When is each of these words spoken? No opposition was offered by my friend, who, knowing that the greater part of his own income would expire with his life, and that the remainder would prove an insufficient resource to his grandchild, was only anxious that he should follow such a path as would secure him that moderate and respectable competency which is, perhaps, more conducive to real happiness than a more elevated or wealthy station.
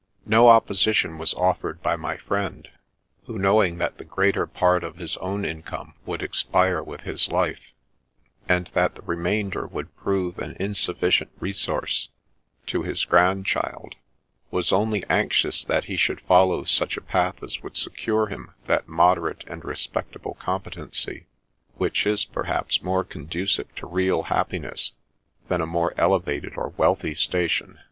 No 0.25 0.47
opposition 0.49 1.19
was 1.19 1.35
offered 1.35 1.79
by 1.83 1.95
my 1.95 2.17
friend, 2.17 2.67
who, 3.27 3.37
knowing 3.37 3.77
that 3.77 3.99
the 3.99 4.03
greater 4.03 4.47
part 4.47 4.83
of 4.83 4.95
his 4.95 5.15
own 5.17 5.45
income 5.45 5.93
would 6.07 6.23
expire 6.23 6.81
with 6.81 7.01
his 7.01 7.29
life, 7.31 7.71
and 8.49 8.65
that 8.73 8.95
the 8.95 9.03
remainder 9.03 9.67
would 9.67 9.95
prove 9.97 10.39
an 10.39 10.57
insufficient 10.59 11.29
resource 11.39 12.09
to 12.65 12.81
his 12.81 13.05
grandchild, 13.05 13.93
was 14.49 14.71
only 14.71 15.05
anxious 15.07 15.63
that 15.63 15.83
he 15.83 15.97
should 15.97 16.21
follow 16.21 16.63
such 16.63 16.97
a 16.97 17.01
path 17.01 17.43
as 17.43 17.61
would 17.61 17.77
secure 17.77 18.25
him 18.25 18.49
that 18.65 18.87
moderate 18.87 19.43
and 19.45 19.63
respectable 19.63 20.33
competency 20.39 21.27
which 21.77 22.07
is, 22.07 22.25
perhaps, 22.25 22.81
more 22.81 23.03
conducive 23.03 23.67
to 23.75 23.85
real 23.85 24.23
happiness 24.23 24.93
than 25.47 25.61
a 25.61 25.67
more 25.67 25.93
elevated 25.95 26.57
or 26.57 26.69
wealthy 26.69 27.13
station. 27.13 27.77